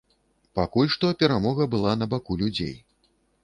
Пакуль 0.59 0.89
што 0.93 1.11
перамога 1.21 1.69
была 1.77 1.95
на 2.03 2.11
баку 2.17 2.41
людзей. 2.43 2.77